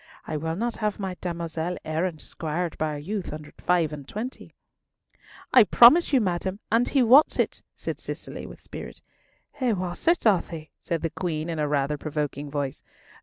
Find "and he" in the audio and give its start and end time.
6.71-7.03